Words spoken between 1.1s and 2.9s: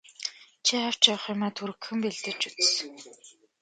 явах юмаа түргэхэн бэлдэж үз.